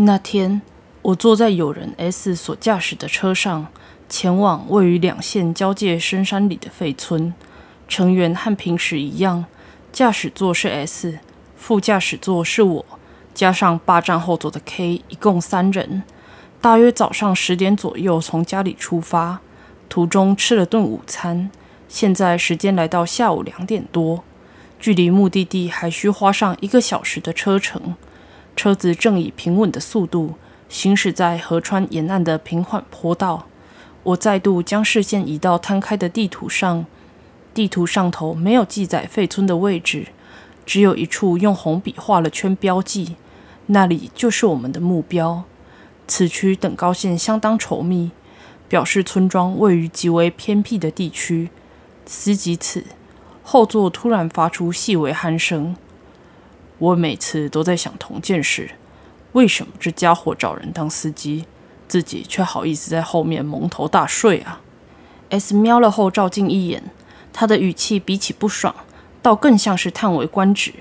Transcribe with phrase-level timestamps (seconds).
[0.00, 0.62] 那天，
[1.02, 3.66] 我坐在友人 S 所驾驶的车上，
[4.08, 7.34] 前往位于两县交界深山里的废村。
[7.88, 9.46] 成员和平时一样，
[9.90, 11.18] 驾驶座是 S，
[11.56, 12.86] 副驾驶座是我，
[13.34, 16.04] 加上霸占后座的 K，一共三人。
[16.60, 19.40] 大约早上十点左右从家里出发，
[19.88, 21.50] 途中吃了顿午餐。
[21.88, 24.22] 现在时间来到下午两点多，
[24.78, 27.96] 距离目的地还需花上一个小时的车程。
[28.58, 30.34] 车子正以平稳的速度
[30.68, 33.46] 行驶在河川沿岸的平缓坡道。
[34.02, 36.84] 我再度将视线移到摊开的地图上，
[37.54, 40.08] 地图上头没有记载废村的位置，
[40.66, 43.14] 只有一处用红笔画了圈标记，
[43.66, 45.44] 那里就是我们的目标。
[46.08, 48.10] 此区等高线相当稠密，
[48.68, 51.50] 表示村庄位于极为偏僻的地区。
[52.06, 52.84] 思及此，
[53.44, 55.76] 后座突然发出细微鼾声。
[56.78, 58.70] 我每次都在想同件事：
[59.32, 61.44] 为什么这家伙找人当司机，
[61.88, 64.60] 自己却好意思在后面蒙头大睡啊
[65.30, 66.84] ？S 瞄了后照镜一眼，
[67.32, 68.74] 他的语气比起不爽，
[69.20, 70.72] 倒更像是叹为观止。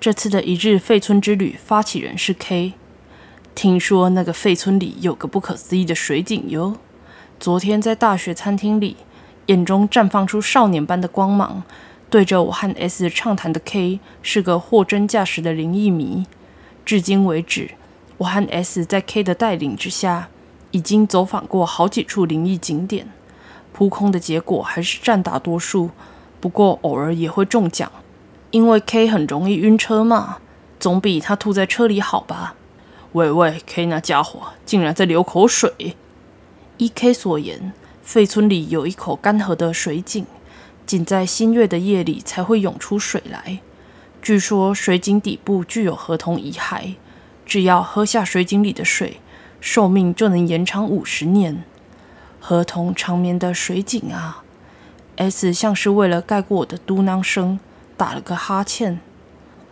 [0.00, 2.72] 这次的一日废村之旅发起人是 K。
[3.54, 6.76] 听说那个废村里有个不可思议的水井哟。
[7.38, 8.96] 昨天在大学餐厅里，
[9.46, 11.62] 眼中绽放出少年般的光芒。
[12.08, 16.24] 对着我和 S 畅谈的 K 是个货真价实的灵异迷。
[16.84, 17.72] 至今为止，
[18.18, 20.28] 我和 S 在 K 的带领之下，
[20.70, 23.08] 已经走访过好几处灵异景点。
[23.72, 25.90] 扑空的结果还是占大多数，
[26.40, 27.90] 不过偶尔也会中奖，
[28.52, 30.38] 因为 K 很容易晕车嘛，
[30.78, 32.54] 总比他吐在车里好吧？
[33.12, 35.96] 喂喂，K 那家伙竟然在流口水！
[36.78, 40.24] 依 K 所言，废村里有一口干涸的水井。
[40.86, 43.58] 仅在新月的夜里才会涌出水来。
[44.22, 46.94] 据说水井底部具有河童遗骸，
[47.44, 49.20] 只要喝下水井里的水，
[49.60, 51.64] 寿命就能延长五十年。
[52.40, 54.44] 河童长眠的水井啊
[55.16, 57.58] ！S 像是为了盖过我的嘟囔声，
[57.96, 59.00] 打了个哈欠。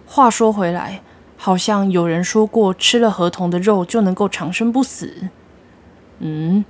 [0.06, 1.02] 话说回来，
[1.36, 5.28] 好像有人说过，吃了河童的肉就能够长生不死。
[6.18, 6.64] 嗯，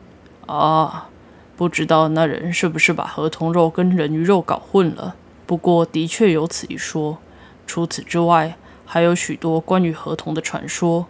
[0.46, 1.08] 啊。
[1.56, 5.14] 不知道那人是不是把河童肉跟人鱼肉搞混了？
[5.46, 7.18] 不过的确有此一说。
[7.66, 11.06] 除此之外，还有许多关于河童的传说。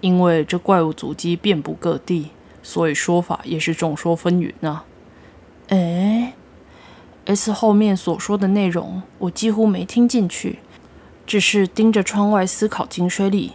[0.00, 2.30] 因为这怪物足迹遍布各地，
[2.60, 4.84] 所以说法也是众说纷纭啊。
[5.68, 6.34] 哎
[7.26, 10.58] ，S 后面所说的内容我几乎没听进去，
[11.24, 13.52] 只是盯着窗外思考井水里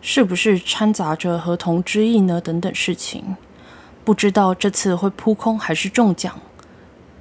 [0.00, 2.40] 是不是掺杂着河童之意呢？
[2.40, 3.36] 等等事情。
[4.04, 6.40] 不知道这次会扑空还是中奖。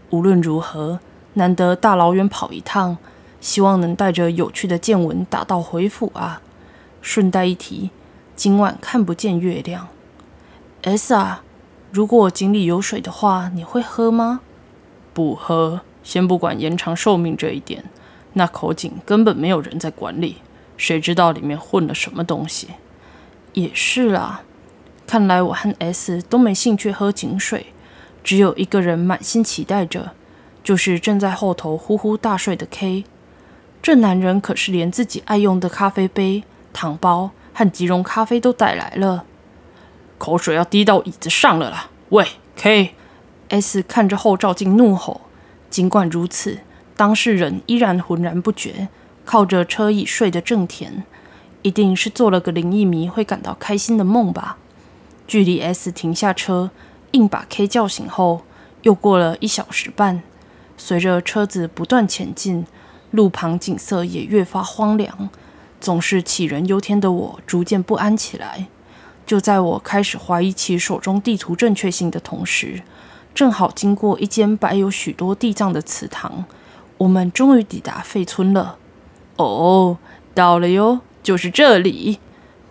[0.09, 0.99] 无论如何，
[1.33, 2.97] 难得大老远跑一趟，
[3.39, 6.41] 希望能带着有趣的见闻打道回府啊！
[7.01, 7.91] 顺带一提，
[8.35, 9.87] 今晚看不见月亮。
[10.81, 11.43] S 啊，
[11.91, 14.41] 如果井里有水的话，你会喝吗？
[15.13, 15.81] 不喝。
[16.01, 17.83] 先不管延长寿命这一点，
[18.33, 20.37] 那口井根本没有人在管理，
[20.75, 22.69] 谁知道里面混了什么东西？
[23.53, 24.41] 也是啦。
[25.09, 27.73] 看来我和 S 都没兴趣喝井水，
[28.23, 30.11] 只有一个人满心期待着，
[30.63, 33.05] 就是正在后头呼呼大睡的 K。
[33.81, 39.25] 这男人可是连自己爱用的咖啡杯、糖包和即溶咖啡都带来了，
[40.19, 41.89] 口水要滴到椅子上了啦！
[42.09, 45.21] 喂，K！S 看着后照镜怒吼。
[45.71, 46.59] 尽管如此，
[46.95, 48.89] 当事人依然浑然不觉，
[49.25, 51.03] 靠着车椅睡得正甜，
[51.63, 54.57] 一定是做了个灵异迷会感到开心的梦吧。
[55.29, 56.71] 距离 S 停下车，
[57.11, 58.41] 硬把 K 叫醒后，
[58.81, 60.23] 又过了一小时半。
[60.75, 62.65] 随着车子不断前进，
[63.11, 65.29] 路旁景色也越发荒凉。
[65.79, 68.65] 总是杞人忧天的我，逐渐不安起来。
[69.27, 72.81] 就在我开始怀疑起手中地图正确性的同时，
[73.35, 76.45] 正好经过一间摆有许多地藏的祠堂，
[76.97, 78.77] 我们终于抵达废村了。
[79.35, 79.99] 哦，
[80.33, 82.17] 到了哟，就是这里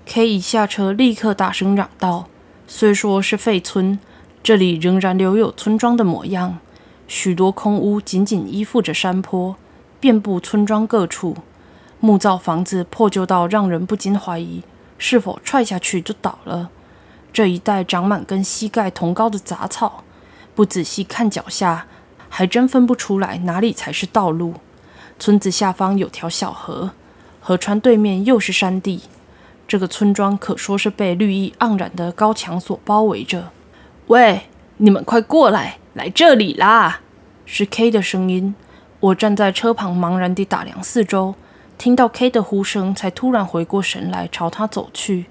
[0.06, 2.26] ！K 一下车，立刻大声嚷道。
[2.70, 3.98] 虽说是废村，
[4.42, 6.58] 这里仍然留有村庄的模样。
[7.06, 9.56] 许多空屋紧紧依附着山坡，
[9.98, 11.38] 遍布村庄各处。
[11.98, 14.62] 木造房子破旧到让人不禁怀疑，
[14.98, 16.68] 是否踹下去就倒了。
[17.32, 20.04] 这一带长满跟膝盖同高的杂草，
[20.54, 21.86] 不仔细看脚下，
[22.28, 24.56] 还真分不出来哪里才是道路。
[25.18, 26.90] 村子下方有条小河，
[27.40, 29.04] 河川对面又是山地。
[29.68, 33.50] 这个村庄可说是被绿意盎然的高墙所包围着。
[34.06, 34.44] 喂，
[34.78, 37.00] 你们快过来，来这里啦！
[37.44, 38.54] 是 K 的声音。
[39.00, 41.34] 我站在车旁，茫然地打量四周，
[41.76, 45.26] 听到 K 的呼声，才突然回过神来，朝他走去。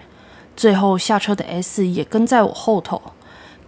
[0.56, 3.02] 最后下车的 S 也跟在我后头。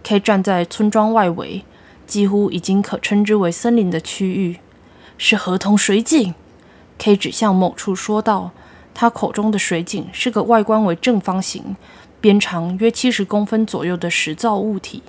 [0.04, 1.64] K 站在村庄外围，
[2.06, 4.60] 几乎已经可称之为森林的区域，
[5.18, 6.32] 是河童水井。
[6.96, 8.52] K 指向某处说道
[8.94, 11.76] ：“他口中的水井是个外观为正方形、
[12.20, 15.02] 边长约七十公分左右的石造物体，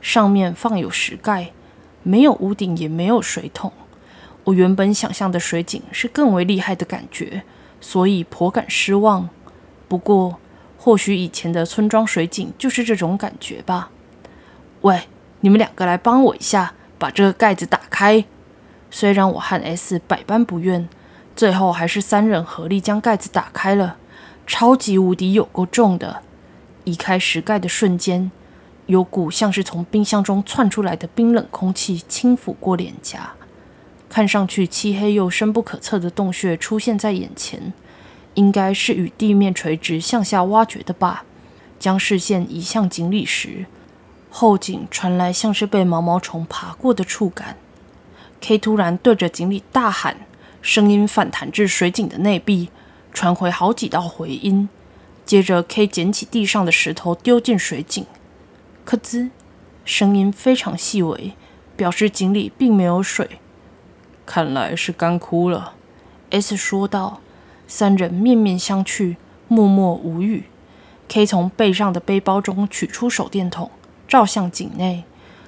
[0.00, 1.52] 上面放有石盖，
[2.02, 3.72] 没有屋顶，也没有水桶。
[4.44, 7.42] 我原本想象的水井是更为厉害的感觉，
[7.80, 9.28] 所以颇感失望。
[9.86, 10.38] 不过，
[10.78, 13.90] 或许以前的村庄水井就是这种感觉吧。”
[14.82, 15.02] 喂，
[15.40, 18.24] 你们两个来帮我一下，把这个盖子打开。
[18.90, 20.88] 虽然我和 S 百般不愿，
[21.38, 23.96] 最后还是三人合力将盖子打开了。
[24.44, 26.20] 超级无敌有够重的！
[26.82, 28.32] 移开石盖的瞬间，
[28.86, 33.34] 有股像是从冰箱中窜出来的冰冷空气轻抚过脸颊。
[34.08, 37.72] 看上去漆黑又深不可测的洞穴出现在眼前，
[38.34, 41.22] 应该是与地面垂直向下挖掘的吧？
[41.78, 43.66] 将视线移向井里时。
[44.28, 47.56] 后颈传来像是被毛毛虫爬过的触感
[48.40, 50.16] ，K 突然对着井里大喊，
[50.68, 52.68] 声音反弹至水井的内壁，
[53.14, 54.68] 传回好几道回音。
[55.24, 58.04] 接着，K 捡起地上的石头丢进水井，
[58.84, 59.30] 咯吱，
[59.86, 61.32] 声音非常细微，
[61.74, 63.40] 表示井里并没有水。
[64.26, 65.72] 看来是干枯了
[66.28, 67.20] ，S 说道。
[67.66, 69.16] 三人面面相觑，
[69.46, 70.44] 默默无语。
[71.08, 73.70] K 从背上的背包中取出手电筒。
[74.06, 75.04] 照向井内，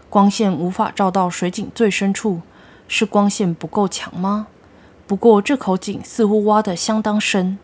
[0.08, 2.40] 光线无法照到水井最深处，
[2.88, 4.46] 是光线不够强吗？
[5.10, 7.58] 不过这口井似乎挖得相当深，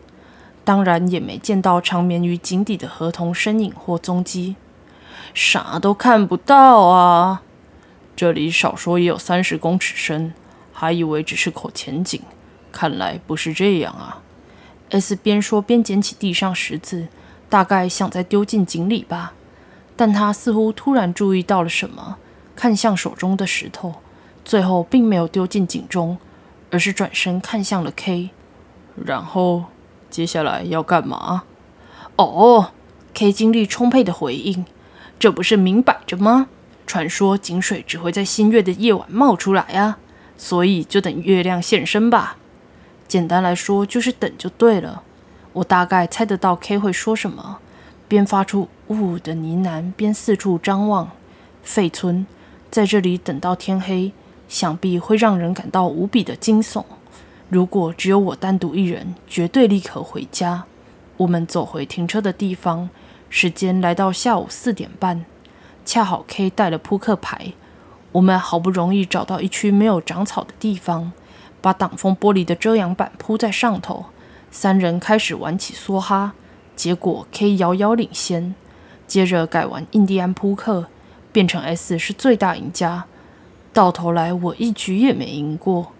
[0.65, 4.57] 当然也没见到长眠于井底的河童身影或踪迹，
[5.33, 7.41] 啥都看不到啊！
[8.17, 10.33] 这里少说也有三十公尺深，
[10.73, 12.21] 还以为只是口浅井，
[12.73, 14.19] 看来不是这样啊
[14.89, 17.07] ！S 边说边捡起地上石子，
[17.47, 19.31] 大概想再丢进井里吧。
[19.95, 22.17] 但他似乎突然注意到了什么，
[22.57, 23.95] 看向手中的石头，
[24.43, 26.17] 最后并没有丢进井中，
[26.71, 28.29] 而是转身看向了 K。
[29.05, 29.65] 然后
[30.09, 31.43] 接下来要干嘛？
[32.15, 32.71] 哦
[33.13, 34.65] ，K 精力充沛的回应
[35.19, 36.47] ：“这不是明摆着吗？
[36.85, 39.99] 传说井水只会在新月的夜晚冒出来啊，
[40.37, 42.37] 所以就等月亮现身吧。
[43.07, 45.03] 简单来说，就是等就对了。
[45.53, 47.59] 我大概猜得到 K 会说什么。”
[48.07, 51.11] 边发出“呜”的呢喃，边四处张望。
[51.61, 52.25] 废村
[52.71, 54.13] 在这里等到天黑，
[54.47, 56.83] 想必会让人感到无比的惊悚。
[57.49, 60.65] 如果只有我单独一人，绝对立刻回家。
[61.17, 62.89] 我们走回停车的地方，
[63.29, 65.25] 时间来到下午四点半，
[65.85, 67.53] 恰好 K 带了扑克牌。
[68.11, 71.11] 我们好不容易找到一区没有长草的地方，
[71.61, 74.05] 把挡风玻璃的遮阳板铺在上头，
[74.51, 76.33] 三人开始玩起梭哈。
[76.75, 78.53] 结果 K 遥遥领先，
[79.07, 80.87] 接着改玩印第安扑克，
[81.31, 83.05] 变成 S 是最大赢家。
[83.77, 85.91] 到头来我一局也没赢过。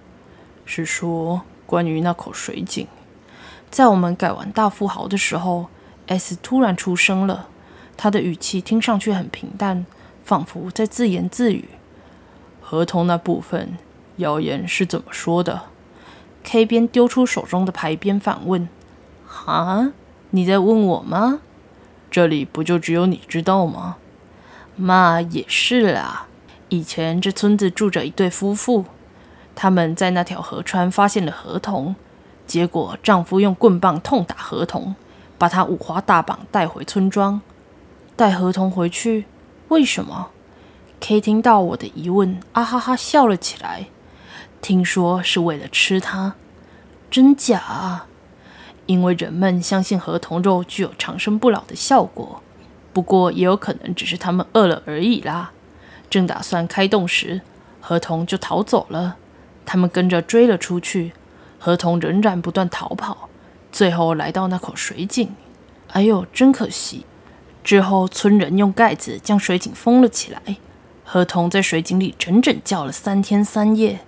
[0.66, 2.88] 是说关于那口水井，
[3.70, 5.68] 在我们改完大富豪的时候
[6.08, 7.50] ，S 突然出声了。
[7.96, 9.86] 他的语气听上去很平淡，
[10.26, 11.66] 仿佛在自言自语。
[12.64, 13.78] 合同那部分
[14.16, 15.66] 谣言是怎么说的
[16.44, 18.68] ？K 边丢出手中的牌边反问
[19.28, 19.92] ：“哈？”
[20.32, 21.42] 你在问我吗？
[22.10, 23.98] 这里不就只有你知道吗？
[24.76, 26.27] 嘛也是啦。
[26.70, 28.86] 以前这村子住着一对夫妇，
[29.56, 31.96] 他们在那条河川发现了河童，
[32.46, 34.96] 结果丈夫用棍棒痛打河童，
[35.38, 37.42] 把他五花大绑带回村庄，
[38.16, 39.26] 带河童回去。
[39.70, 40.30] 为什么
[41.00, 43.88] ？K 听到我的疑问，啊哈哈笑了起来。
[44.62, 46.34] 听说是为了吃它，
[47.10, 48.06] 真假？
[48.88, 52.42] 因为人们相信河童肉具有长生不老的效果，
[52.92, 55.52] 不过也有可能只是他们饿了而已啦。
[56.10, 57.42] 正打算开动时，
[57.82, 59.18] 河童就逃走了。
[59.66, 61.12] 他们跟着追了出去，
[61.60, 63.30] 河童仍然不断逃跑，
[63.72, 65.30] 最后来到那口水井。
[65.90, 67.06] 哎呦，真可惜！
[67.64, 70.58] 之后村人用盖子将水井封了起来。
[71.04, 74.00] 河童在水井里整整叫了三天三夜，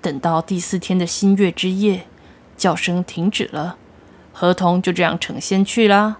[0.00, 2.06] 等到第四天的新月之夜，
[2.56, 3.76] 叫声停止了。
[4.32, 6.18] 河童就这样成仙去啦。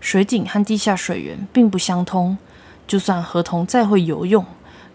[0.00, 2.36] 水井和地下水源并不相通，
[2.86, 4.44] 就算河童再会游泳，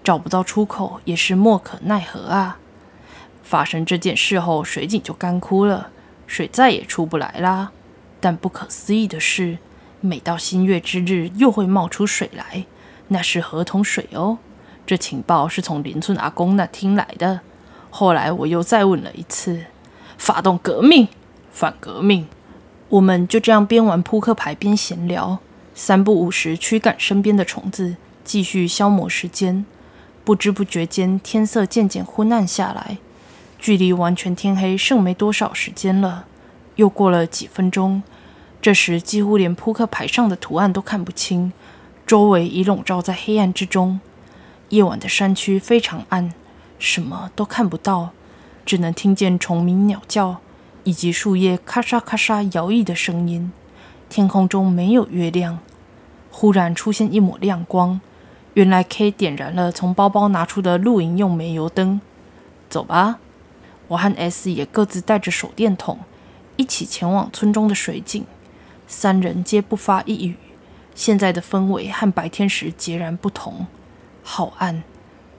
[0.10, 2.58] 找不到出口也是莫可奈何啊。
[3.44, 5.92] 发生这件事后，水井就干枯了，
[6.26, 7.70] 水再也出不来啦。
[8.20, 9.60] 但不可思议的是，
[10.02, 12.66] 每到新月之日又会冒出水来，
[13.10, 14.40] 那是河童水哦。
[14.88, 17.42] 这情报是从邻村阿公那听来的。
[17.92, 19.66] 后来我又再问了一次，
[20.18, 21.08] 发动革命，
[21.52, 22.28] 反革命。
[22.88, 25.38] 我们就这样边玩扑克牌边闲聊，
[25.76, 29.68] 三不五时驱赶身边的虫子，继续消磨时间。
[30.30, 33.00] 不知不觉间，天色渐渐昏暗下来，
[33.58, 36.28] 距离完全天黑剩没多少时间了。
[36.76, 38.04] 又过了几分钟，
[38.62, 41.52] 这时几乎连扑克牌上的图案都看不清，
[42.06, 44.00] 周围已笼罩在黑暗之中。
[44.70, 46.32] 夜晚的山区非常暗，
[46.78, 48.12] 什么都看不到，
[48.64, 50.38] 只能听见虫鸣鸟叫
[50.84, 53.52] 以及树叶咔嚓咔嚓摇曳的声音。
[54.08, 55.58] 天空中没有月亮，
[56.30, 58.00] 忽然出现一抹亮光，
[58.60, 62.02] 原来 K 点燃了从包包拿出的露营用煤油灯。
[62.70, 63.18] 走吧，
[63.88, 65.98] 我和 S 也各自带着手电筒。
[66.58, 68.26] 一起前往村中的水井，
[68.86, 70.36] 三人皆不发一语。
[70.94, 73.66] 现在的氛围和白天时截然不同，
[74.24, 74.84] 好暗，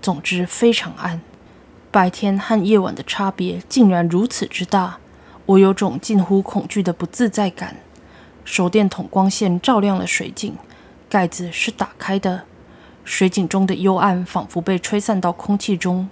[0.01, 1.21] 总之非常暗。
[1.91, 4.97] 白天和夜晚的差别竟然如此之大，
[5.45, 7.77] 我有种近乎恐惧的不自在感。
[8.47, 10.57] 手电筒光线照亮了水井，
[11.11, 12.45] 盖子是打开的，
[13.05, 16.09] 水井中的幽暗仿佛被吹散到空气中，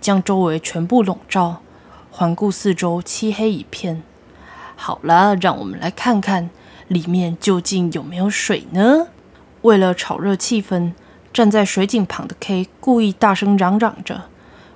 [0.00, 1.62] 将周围全部笼罩。
[2.10, 4.02] 环顾四周，漆黑一片。
[4.76, 6.50] 好了，让我们来看看
[6.86, 9.08] 里面究竟有没有水呢？
[9.62, 10.92] 为了炒热气氛，
[11.32, 14.24] 站在水井旁的 K 故意大声嚷嚷着。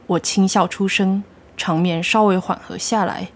[0.09, 1.23] 我轻笑出声，
[1.57, 3.29] 场面稍微缓和下来。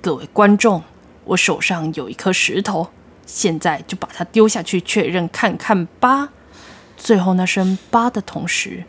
[0.00, 0.82] 各位观众，
[1.24, 2.88] 我手上有一颗石头，
[3.26, 6.30] 现在就把它丢下去确认看看吧。
[7.02, 8.84] 最后那声“吧”的同时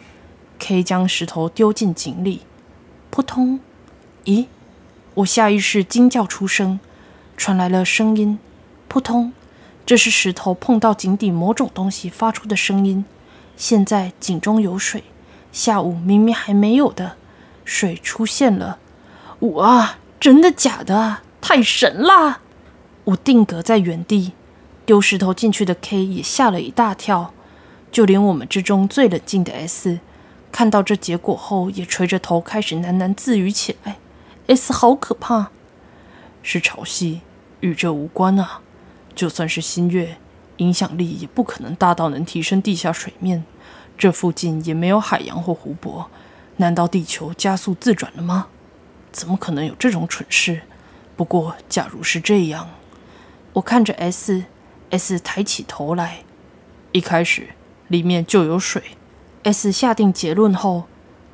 [0.60, 2.41] ，K 将石头丢进井里，
[3.10, 3.62] 扑通！
[4.25, 4.48] 咦，
[5.13, 6.82] 我下意识惊叫出声。
[7.38, 8.38] 传来了声音，
[8.89, 9.32] 扑通！
[9.86, 13.06] 这是石头碰到井底某种东西发出的声音。
[13.56, 15.06] 现在井中有水，
[15.53, 17.15] 下午明明还没有的，
[17.63, 18.80] 水出现了！
[19.39, 21.20] 哇，真的假的？
[21.39, 22.41] 太神啦！
[23.06, 24.34] 我定格在原地，
[24.86, 27.34] 丢石头进去的 K 也吓了一大跳，
[27.91, 30.00] 就连我们之中最冷静的 S，
[30.51, 33.98] 看到这结果后也垂着头开始喃喃自语起来
[34.48, 35.51] ：“S 好可怕，
[36.41, 37.19] 是潮汐。”
[37.62, 38.62] 与这无关啊！
[39.13, 40.17] 就算是新月，
[40.57, 43.43] 影响力也不可能大到能提升地下水面。
[43.95, 46.10] 这附近也没有海洋或湖泊，
[46.57, 48.48] 难道地球加速自转了吗？
[49.12, 50.62] 怎么可能有这种蠢事？
[51.15, 52.67] 不过，假如是这样，
[53.53, 56.24] 我看着 S，S 抬起头来，
[56.93, 57.50] 一开始
[57.91, 58.81] 里面就有水。
[59.43, 60.86] S 下定结论后，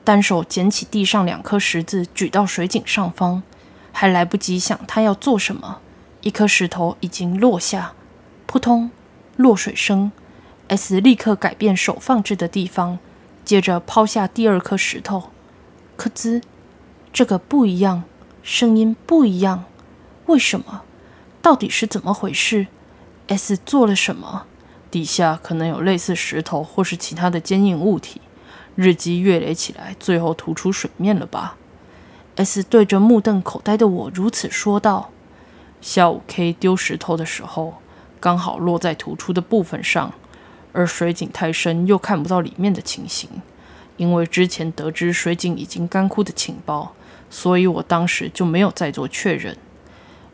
[0.04, 3.44] 单手捡起地上两颗石子，举到水井上方，
[3.92, 5.80] 还来不及想他要做什么。
[6.22, 7.94] 一颗石头已经落下，
[8.46, 8.90] 扑通，
[9.36, 10.12] 落水声。
[10.68, 13.00] S 立刻改变手放置的地方，
[13.46, 15.30] 接着抛下第二颗石头，
[15.96, 16.42] 咯吱，
[17.14, 18.04] 这个不一样，
[18.42, 19.64] 声音不一样，
[20.26, 20.82] 为什么？
[21.42, 22.68] 到底是怎么回事
[23.28, 24.46] ？S 做了什么？
[24.90, 28.22] 底下可能有类似石头或是其他的坚硬物体，
[28.76, 31.58] 日积月累起来，最后突出水面了吧
[32.36, 35.10] ？S 对着目瞪口呆的我如此说道。
[35.80, 37.76] 下午 K 丢石头的时候，
[38.20, 40.14] 刚好落在突出的部分上，
[40.74, 43.30] 而水井太深，又看不到里面的情形。
[43.98, 46.94] 因为之前得知水井已经干枯的情报，
[47.30, 49.58] 所以我当时就没有再做确认。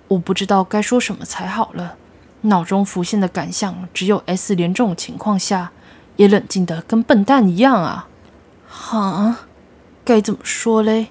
[0.10, 1.98] 我不知道该说什么才好了，
[2.44, 5.72] 脑中浮现的感想只有 S 连这种情况下
[6.16, 8.08] 也冷静的跟笨蛋一样啊！
[8.68, 9.48] 哈，
[10.06, 11.08] 该怎么说嘞？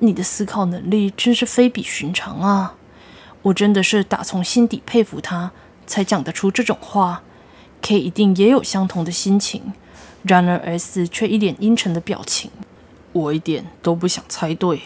[0.00, 2.74] 你的思考能力真是非比寻常啊！
[3.42, 5.52] 我真的是打从心底佩服他，
[5.86, 7.22] 才讲得出这种话。
[7.80, 9.72] K 一定也有相同的心情，
[10.22, 12.50] 然而 S 却一脸阴沉的表情。
[13.12, 14.82] 我一点都不想猜对。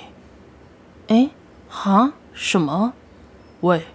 [1.09, 1.31] 哎，
[1.69, 2.13] 哈？
[2.33, 2.93] 什么？
[3.61, 3.87] 喂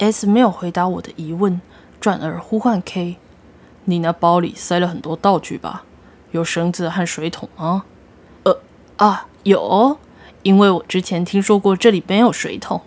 [0.00, 1.60] S 没有回答我的疑问，
[2.00, 3.18] 转而呼唤 K：“
[3.84, 5.84] 你那包里塞了很多道具吧？
[6.30, 7.84] 有绳子和水桶吗？”
[8.44, 8.60] 呃，
[8.96, 9.98] 啊，有，
[10.42, 12.80] 因为我之前听说过这里没有水桶。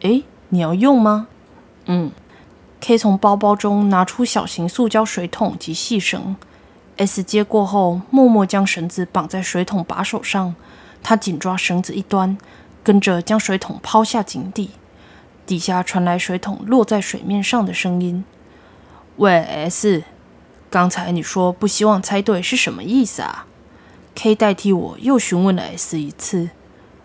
[0.00, 1.26] 哎，你要用吗？
[1.84, 2.10] 嗯
[2.80, 6.34] ，K 从包包中拿出小型塑胶水桶及细绳。
[6.96, 10.54] S 接过后，默默将绳子绑在水桶把手上。
[11.02, 12.38] 他紧抓绳子一端，
[12.82, 14.70] 跟着将水桶抛下井底。
[15.46, 18.24] 底下传来水桶落在水面上的声音。
[19.16, 20.04] 喂，S，
[20.70, 23.46] 刚才你说不希望猜对是什么意思啊
[24.14, 26.50] ？K 代替我又询问了 S 一次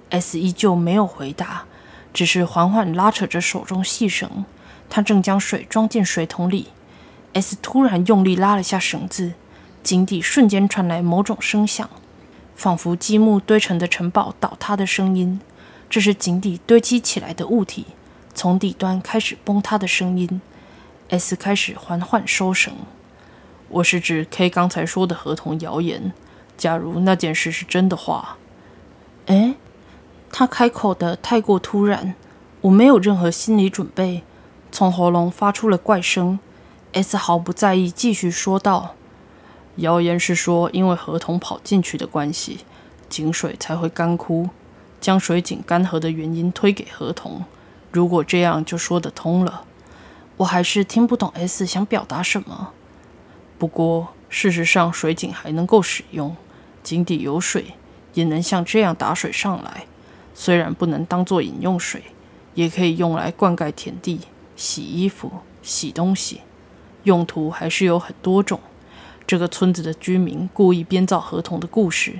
[0.09, 1.65] ，S 依旧没有回答。
[2.11, 4.43] 只是缓缓拉扯着手中细绳，
[4.89, 6.69] 他正将水装进水桶里。
[7.33, 9.33] S 突然用力拉了下绳子，
[9.83, 11.87] 井底瞬间传来某种声响，
[12.55, 15.39] 仿佛积木堆成的城堡倒塌的声音。
[15.87, 17.85] 这是井底堆积起来的物体
[18.41, 20.39] 从底端开始崩塌的声音。
[21.09, 22.73] S 开始缓缓收绳。
[23.67, 26.13] 我是指 K 刚才说的合同谣言。
[26.57, 28.37] 假如那件事是真的话，
[29.25, 29.55] 诶，
[30.31, 32.15] 他开口的太过突然，
[32.61, 34.23] 我没有任何心理准备，
[34.71, 36.39] 从喉咙发出了怪声。
[36.93, 38.95] S 毫不在意，继续说道
[39.75, 42.59] ：“谣言是说，因为合同跑进去的关系，
[43.09, 44.49] 井水才会干枯，
[45.01, 47.43] 将水井干涸的原因推给合同。
[47.91, 49.63] 如果这样，就说得通了。
[50.37, 52.71] 我还是听不懂 S 想表达什么。
[53.57, 56.35] 不过，事实上，水井还能够使用，
[56.83, 57.73] 井底有水，
[58.13, 59.85] 也能像这样打水上来。
[60.33, 62.03] 虽然不能当做饮用水，
[62.53, 64.21] 也可以用来灌溉田地、
[64.55, 65.31] 洗衣服、
[65.61, 66.41] 洗东西。”
[67.03, 68.59] 用途还是有很多种。
[69.25, 72.19] 这个村子的居民故意编造合同的故事，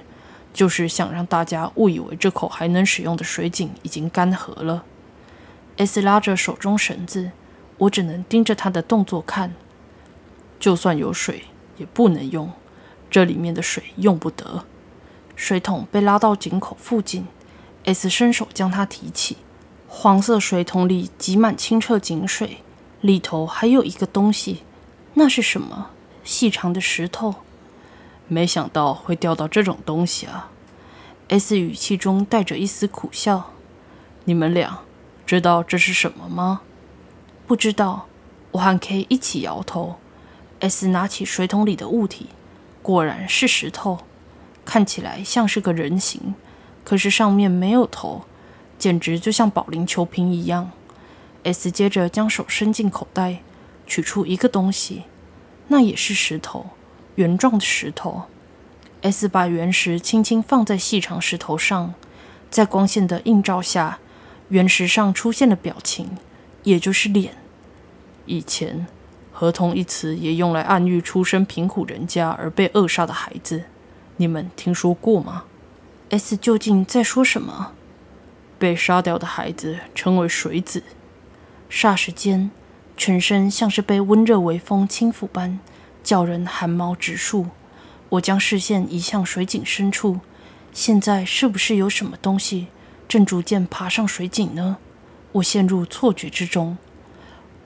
[0.53, 4.83] 就是想让大家误以为这口还能使用的水井已经干涸了。
[5.79, 7.31] S 拉着手中绳子，
[7.77, 9.53] 我只能盯着他的动作看。
[10.59, 11.45] 就算有水，
[11.77, 12.51] 也不能用。
[13.09, 14.65] 这里面的水用不得。
[15.37, 17.25] 水桶被拉到井口附近
[17.85, 19.37] ，S 伸手将它提起。
[19.87, 22.57] 黄色水桶里挤满清澈井水，
[22.99, 24.63] 里头还有一个东西。
[25.13, 25.91] 那是什么？
[26.25, 27.35] 细长的石头。
[28.27, 30.51] 没想到会掉到这种东西啊
[31.29, 33.53] ！S 语气中带着一丝苦笑。
[34.25, 34.81] 你们俩
[35.29, 36.61] 知道这是什么吗？
[37.45, 38.07] 不知道。
[38.49, 39.99] 我和 K 一起摇头。
[40.59, 42.29] S 拿起水桶里的物体，
[42.81, 43.99] 果然是石头，
[44.65, 46.33] 看起来像是个人形，
[46.83, 48.23] 可是上面没有头，
[48.79, 50.71] 简直就像保龄球瓶一样。
[51.43, 53.41] S 接着将手伸进口袋。
[53.85, 55.03] 取出一个东西，
[55.67, 56.71] 那也是石头，
[57.17, 58.23] 圆状的石头。
[59.03, 61.93] S 把原石轻轻放在细长石头上，
[62.49, 63.99] 在光线的映照下，
[64.49, 66.17] 原石上出现的表情，
[66.63, 67.37] 也就是脸。
[68.25, 68.87] 以前
[69.33, 73.63] “合同”一词也用来暗喻出身贫苦人家而被扼杀的孩子，
[74.17, 75.45] 你们听说过吗
[76.09, 77.73] ？S 究竟在说什么？
[78.57, 80.83] 被杀掉的孩子称为水子。
[81.71, 82.51] 霎时间。
[82.97, 85.59] 全身像是被温热微风轻抚般，
[86.03, 87.47] 叫人寒毛直竖。
[88.09, 90.19] 我将视线移向水井深处，
[90.73, 92.67] 现在是不是有什么东西
[93.09, 94.77] 正逐渐爬上水井呢？
[95.31, 96.77] 我陷入错觉之中。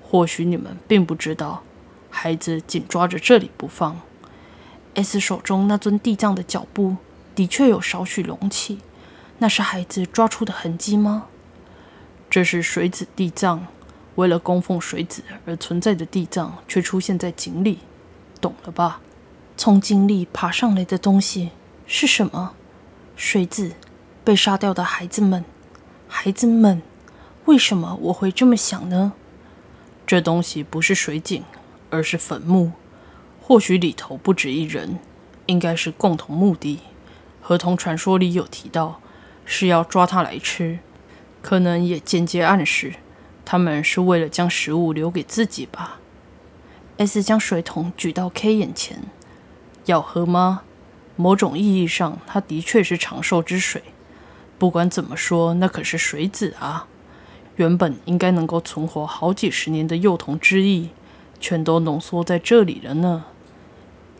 [0.01, 1.63] 或许你们并不知道，
[2.09, 3.99] 孩子紧抓着这里不放。
[4.93, 6.95] S 手中那尊地藏的脚步
[7.35, 8.79] 的确有少许隆起，
[9.39, 11.25] 那是孩子抓出的痕迹吗？
[12.29, 13.67] 这是水子地藏。
[14.15, 17.79] 为了供奉水子而存在的地藏，却出现在井里，
[18.39, 19.01] 懂了吧？
[19.57, 21.49] 从井里爬上来的东西
[21.85, 22.53] 是什么？
[23.15, 23.73] 水子，
[24.23, 25.43] 被杀掉的孩子们，
[26.07, 26.81] 孩子们，
[27.45, 29.11] 为什么我会这么想呢？
[30.07, 31.43] 这东西不是水井，
[31.89, 32.71] 而是坟墓。
[33.41, 34.99] 或许里头不止一人，
[35.47, 36.79] 应该是共同目的。
[37.41, 39.01] 合同传说里有提到，
[39.43, 40.79] 是要抓他来吃，
[41.41, 42.93] 可能也间接暗示。
[43.43, 45.99] 他们是为了将食物留给自己吧
[46.95, 49.03] ？S 将水桶举到 K 眼前，
[49.83, 50.61] 要喝吗？
[51.17, 53.83] 某种意义上，它的确是长寿之水。
[54.63, 56.87] 不管怎么说，那可是水子啊！
[57.57, 60.91] 原本应该能够存活好几十年的幼童之意，
[61.37, 63.25] 全都浓缩在这里了呢。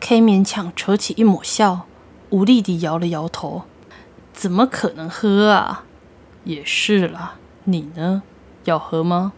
[0.00, 1.86] K 勉强扯起一抹笑，
[2.28, 3.62] 无力地摇了摇头
[4.34, 5.86] ：“怎么可能喝啊？
[6.44, 8.22] 也是啦，你呢？”
[8.64, 9.32] 要喝吗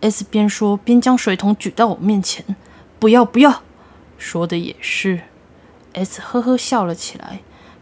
[0.00, 2.56] ？S 边说边将水桶举到我面前。
[2.98, 3.60] 不要不要！
[4.16, 5.24] 说的也是。
[5.92, 7.40] S 呵呵笑了起来，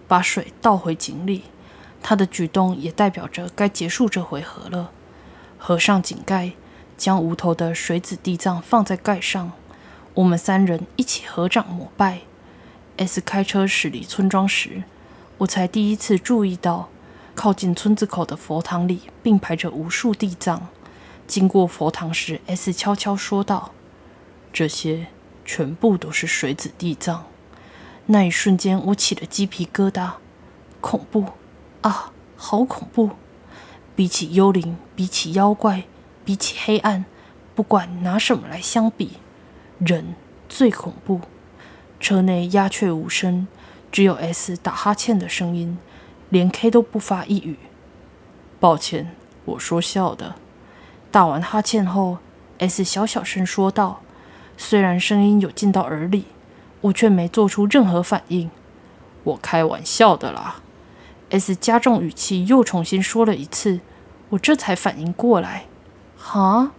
[0.09, 1.45] 把水倒回井里。
[2.03, 4.91] 他的举动也代表着该结束这回合了。
[5.59, 6.53] 合上井盖，
[6.97, 9.53] 将无头的水子地藏放在盖上。
[10.15, 12.21] 我们三人一起合掌膜拜。
[12.97, 14.85] S 开车驶离村庄时，
[15.39, 16.89] 我才第一次注意到。
[17.35, 20.69] 靠近村子口的佛堂里并排着无数地藏。
[21.27, 23.71] 经过佛堂时，S 悄悄说道
[24.53, 25.07] ：“这些
[25.45, 27.25] 全部都是水子地藏。”
[28.07, 30.15] 那一瞬间，我起了鸡皮疙瘩。
[30.83, 31.25] 恐怖
[31.83, 33.11] 啊，好恐怖！
[33.97, 35.85] 比起幽灵，比起妖怪，
[36.25, 37.05] 比起黑暗，
[37.55, 39.19] 不管拿什么来相比，
[39.79, 40.15] 人
[40.49, 41.21] 最恐怖。
[41.99, 43.47] 车内鸦雀无声，
[43.93, 45.79] 只有 S 打哈欠的声音。
[46.31, 47.59] 连 K 都不发一语。
[48.61, 49.17] 抱歉，
[49.47, 50.37] 我说笑的。
[51.11, 52.19] 打完哈欠后
[52.59, 54.01] ，S 小小声说道，
[54.57, 56.27] 虽然声音有进到耳里，
[56.83, 58.49] 我却没做出任何反应。
[59.25, 60.63] 我开玩笑的啦。
[61.31, 63.81] S 加重语气，又重新说了一次，
[64.31, 65.67] 我这才反应过来。
[66.17, 66.73] 哈，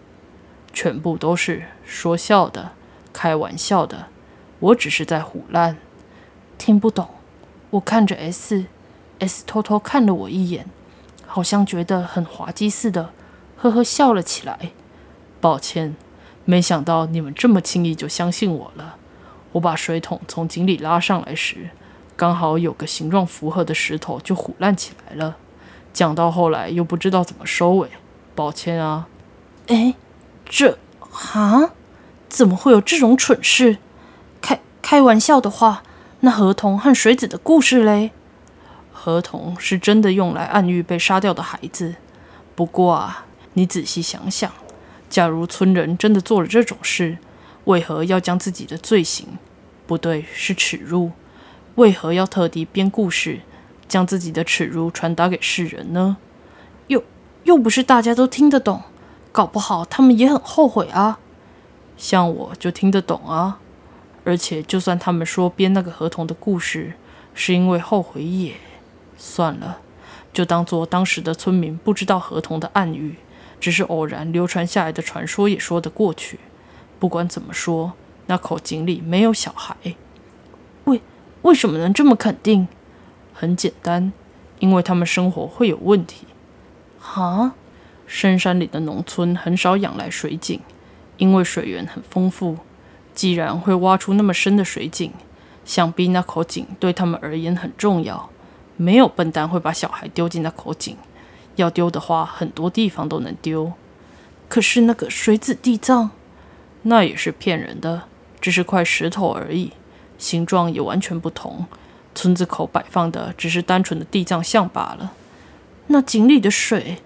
[0.74, 2.74] 全部都是说笑的，
[3.12, 4.08] 开玩笑的，
[4.60, 5.78] 我只是在胡乱。
[6.58, 7.10] 听不懂。
[7.72, 10.66] 我看着 S，S 偷偷看了我一眼，
[11.26, 13.14] 好像觉得很滑稽似的，
[13.58, 14.72] 呵呵笑了起来。
[15.40, 15.96] 抱歉，
[16.44, 18.98] 没想到你们这么轻易就相信我了。
[19.54, 21.70] 我把水桶从井里拉上来时，
[22.15, 25.38] 刚好有个形状符合的石头就虎烂起来了。
[25.93, 27.89] 讲到后来又不知道怎么收尾，
[28.36, 29.08] 抱歉啊。
[29.67, 29.95] 哎，
[30.45, 30.78] 这
[31.34, 31.71] 啊，
[32.30, 33.78] 怎么会有这种蠢事？
[34.41, 35.84] 开开玩笑的话。
[36.24, 38.12] 那河童和水子的故事嘞？
[38.91, 41.95] 河童是真的用来暗喻被杀掉的孩子。
[42.54, 44.52] 不过啊，你仔细想想，
[45.10, 47.17] 假如村人真的做了这种事，
[47.63, 49.39] 为何要将自己的罪行
[49.88, 51.12] （不对，是耻辱）
[51.76, 53.42] 为何要特地编故事，
[53.88, 56.18] 将自己的耻辱传达给世人呢？
[56.88, 57.04] 又
[57.44, 58.84] 又不是大家都听得懂，
[59.32, 61.20] 搞不好他们也很后悔啊。
[61.98, 63.60] 像我就听得懂啊。
[64.24, 66.94] 而且，就算他们说编那个合同的故事
[67.34, 68.54] 是因为后悔，也
[69.18, 69.80] 算了，
[70.32, 73.16] 就当做当时的村民不知道合同的暗语，
[73.60, 76.40] 只是偶然流传下来的传说，也说得过去。
[77.00, 77.94] 不管怎么说，
[78.28, 79.76] 那口井里没有小孩。
[81.44, 82.70] 为为什么能这么肯定？
[83.34, 84.14] 很简单，
[84.60, 86.26] 因为他们生活会有问题。
[86.98, 87.52] 哈，
[88.08, 90.62] 深山里的农村很少养来水井，
[91.18, 92.60] 因为水源很丰富。
[93.14, 95.12] 既然会挖出那么深的水井，
[95.66, 98.30] 想必那口井对他们而言很重要。
[98.78, 100.96] 没有笨蛋会把小孩丢进那口井，
[101.58, 103.74] 要丢的话，很多地方都能丢。
[104.48, 106.12] 可是那个水子地藏，
[106.84, 108.04] 那也是骗人的，
[108.40, 109.74] 只是块石头而已，
[110.22, 111.66] 形状也完全不同。
[112.14, 115.14] 村子口摆放的只是单纯的地藏像罢了。
[115.88, 117.00] 那井里的水，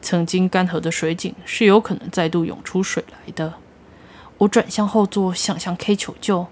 [0.00, 3.54] 曾经干涸的水井是有可能再度涌出水来的。
[4.38, 6.46] 我转向后座，想向 K 求救。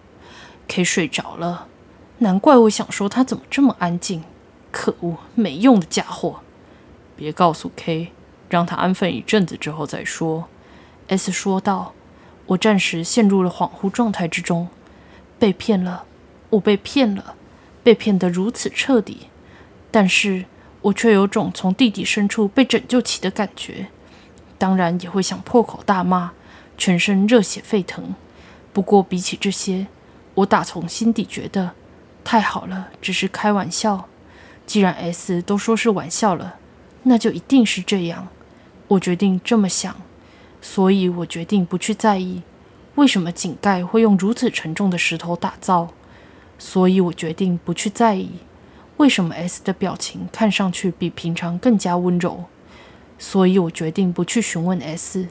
[0.69, 1.69] K 睡着了，
[2.19, 4.23] 难怪我想说他怎么这么安静。
[4.71, 6.41] 可恶，没用的家伙！
[7.17, 8.13] 别告诉 K，
[8.51, 10.49] 让他安分一阵子之后再说。
[11.09, 11.95] S 说道。
[12.51, 14.69] 我暂时陷入了恍惚状态之中。
[15.39, 16.05] 被骗了，
[16.51, 17.35] 我被骗了，
[17.83, 19.29] 被骗得如此彻底。
[19.91, 20.45] 但是
[20.83, 23.89] 我却有种从地底深处被拯救起的感觉。
[24.59, 26.33] 当然也会想破口大骂。
[26.79, 28.15] 全身热血沸腾，
[28.75, 29.87] 不过比起这些，
[30.35, 31.71] 我打从心底觉得
[32.23, 34.09] 太好了，只是开玩笑。
[34.67, 36.57] 既然 S 都说是玩笑了，
[37.05, 38.29] 那就一定是这样。
[38.89, 39.97] 我决定这么想，
[40.61, 42.43] 所以我决定不去在意
[42.97, 45.89] 为什么井盖会用如此沉重的石头打造。
[46.59, 48.31] 所以我决定不去在意
[48.97, 52.47] 为什么 S 的表情看上去比平常更加温柔。
[53.19, 55.29] 所以我决定不去询问 S。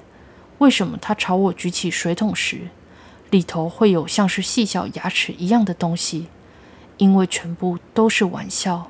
[0.60, 2.70] 为什么他朝我举起水桶时，
[3.32, 6.28] 里头会有像是细小牙齿一样的东西？
[6.98, 8.90] 因为全部都是玩笑。